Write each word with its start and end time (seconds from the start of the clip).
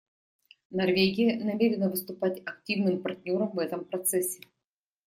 Норвегия 0.71 1.35
намерена 1.35 1.87
выступать 1.87 2.39
активным 2.43 3.03
партнером 3.03 3.51
в 3.51 3.59
этом 3.59 3.85
процессе. 3.85 4.41